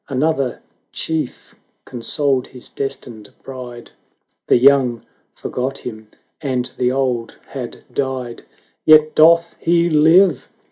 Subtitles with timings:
[0.09, 1.53] Another chief
[1.85, 3.91] consoled his destined bride.
[4.47, 6.07] The young forgot him,
[6.41, 8.41] and the old had died;
[8.83, 10.47] "Yet doth he live!"